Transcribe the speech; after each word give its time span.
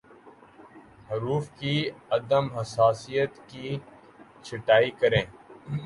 حروف 1.09 1.49
کی 1.59 1.75
عدم 2.11 2.47
حساسیت 2.57 3.37
کی 3.49 3.77
چھٹائی 4.43 4.89
کریں 4.99 5.23